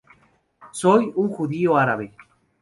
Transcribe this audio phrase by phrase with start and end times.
[0.71, 2.15] Soy un judío árabe.